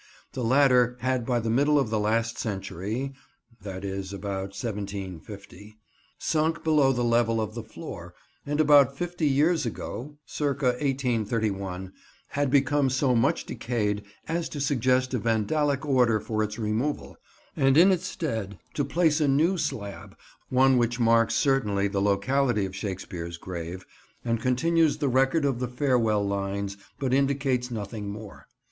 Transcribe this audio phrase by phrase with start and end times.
[0.33, 3.13] The latter had by the middle of the last century
[3.63, 3.69] (i.e.
[3.69, 5.75] about 1750)
[6.17, 10.43] sunk below the level of the floor, and about fifty years ago (c.
[10.43, 11.93] 1831)
[12.29, 17.15] had become so much decayed as to suggest a vandalic order for its removal,
[17.55, 20.17] and in its stead to place a new slab,
[20.49, 23.85] one which marks certainly the locality of Shakespeare's grave,
[24.25, 28.47] and continues the record of the farewell lines, but indicates nothing more.